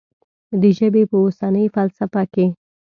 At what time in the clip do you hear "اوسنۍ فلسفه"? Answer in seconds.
1.23-2.21